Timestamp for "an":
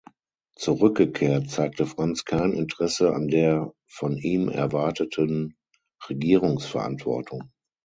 3.13-3.27